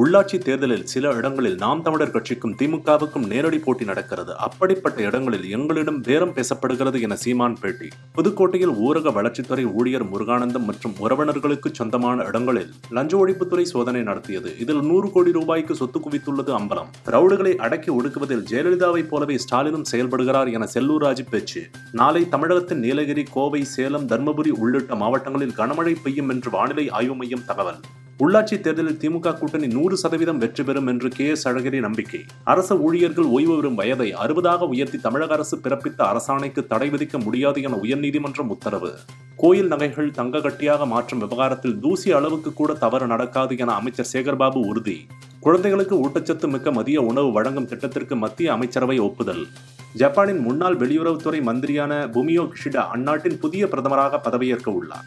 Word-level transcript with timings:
உள்ளாட்சி 0.00 0.38
தேர்தலில் 0.38 0.84
சில 0.86 1.12
இடங்களில் 1.12 1.54
நாம் 1.54 1.82
தமிழர் 1.82 2.10
கட்சிக்கும் 2.10 2.54
திமுகவுக்கும் 2.56 3.26
நேரடி 3.26 3.58
போட்டி 3.58 3.84
நடக்கிறது. 3.84 4.36
அப்படிப்பட்ட 4.36 5.02
இடங்களில் 5.02 5.50
எங்களிடம் 5.50 6.00
பேரம் 6.00 6.34
பேசப்படுகிறது 6.34 7.00
என 7.00 7.16
சீமான் 7.16 7.56
பேட்டி. 7.60 7.88
புதுக்கோட்டையில் 8.14 8.74
ஊரக 8.86 9.12
வளர்ச்சித்துறை 9.16 9.64
ஊழியர் 9.72 10.06
முருகானந்தம் 10.10 10.64
மற்றும் 10.64 10.94
உறவினர்களுக்கு 11.00 11.70
சொந்தமான 11.72 12.24
இடங்களில் 12.24 12.70
லஞ்ச 12.90 13.26
ஒழிப்புத்துறை 13.26 13.62
சோதனை 13.62 14.02
நடத்தியது. 14.02 14.58
இதில் 14.58 14.80
நூறு 14.80 15.10
கோடி 15.10 15.32
ரூபாய்க்கு 15.32 15.74
சொத்து 15.74 16.00
குவித்துள்ளது 16.00 16.54
அம்பலம். 16.60 16.92
ரவுடுகளை 17.06 17.54
அடக்கி 17.54 17.92
ஒடுக்குவதில் 17.92 18.46
ஜெயலலிதாவைப் 18.50 19.08
போலவே 19.08 19.38
ஸ்டாலினும் 19.38 19.88
செயல்படுகிறார் 19.92 20.52
என 20.52 20.68
செல்லூர் 20.74 21.04
ராஜு 21.06 21.24
பேச்சு. 21.24 21.66
நாளை 21.92 22.28
தமிழகத்தின் 22.28 22.78
நீலகிரி 22.78 23.22
கோவை 23.22 23.64
சேலம் 23.64 24.06
தர்மபுரி 24.06 24.48
உள்ளிட்ட 24.48 24.94
மாவட்டங்களில் 24.94 25.58
கனமழை 25.58 25.96
பெய்யும் 26.02 26.28
என்று 26.28 26.50
வானிலை 26.50 26.90
ஆய்வு 26.90 27.14
மையம் 27.14 27.44
தகவல். 27.44 27.80
உள்ளாட்சி 28.22 28.56
தேர்தலில் 28.60 28.96
திமுக 29.02 29.32
கூட்டணி 29.38 29.66
நூறு 29.74 29.96
சதவீதம் 29.96 30.38
வெற்றி 30.42 30.62
பெறும் 30.64 30.86
என்று 30.86 31.08
கே 31.08 31.26
எஸ் 31.32 31.44
அழகிரி 31.48 31.80
நம்பிக்கை. 31.84 32.20
அரசு 32.52 32.74
ஊழியர்கள் 32.86 33.28
ஓய்வு 33.34 33.56
பெறும் 33.56 33.76
வயதை 33.80 34.08
அறுபதாக 34.22 34.66
உயர்த்தி 34.72 34.98
தமிழக 35.04 35.34
அரசு 35.36 35.56
பிறப்பித்த 35.64 36.00
அரசாணைக்கு 36.12 36.62
தடை 36.66 36.88
விதிக்க 36.90 37.18
முடியாது 37.24 37.62
என 37.62 37.78
உயர்நீதிமன்றம் 37.84 38.50
உத்தரவு. 38.54 38.90
கோயில் 39.36 39.66
நகைகள் 39.66 40.10
தங்க 40.10 40.38
கட்டியாக 40.38 40.86
மாற்றும் 40.86 41.18
விவகாரத்தில் 41.18 41.78
தூசி 41.80 42.10
அளவுக்கு 42.12 42.52
கூட 42.52 42.74
தவறு 42.74 43.06
நடக்காது 43.06 43.56
என 43.56 43.72
அமைச்சர் 43.72 44.10
சேகர்பாபு 44.12 44.62
உறுதி. 44.72 44.98
குழந்தைகளுக்கு 45.40 45.96
ஊட்டச்சத்து 46.04 46.48
மிக்க 46.48 46.70
மதிய 46.72 47.00
உணவு 47.02 47.32
வழங்கும் 47.32 47.70
திட்டத்திற்கு 47.72 48.16
மத்திய 48.16 48.52
அமைச்சரவை 48.52 48.98
ஒப்புதல். 48.98 49.46
ஜப்பானின் 49.94 50.42
முன்னாள் 50.48 50.76
வெளியுறவுத்துறை 50.76 51.42
மந்திரியான 51.50 51.92
புமியோ 52.16 52.46
கிஷிடா 52.54 52.84
அந்நாட்டின் 52.96 53.38
புதிய 53.38 53.66
பிரதமராக 53.66 54.20
பதவியேற்க 54.26 54.70
உள்ளார். 54.80 55.06